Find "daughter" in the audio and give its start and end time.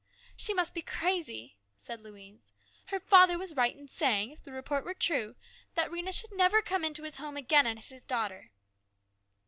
8.01-8.49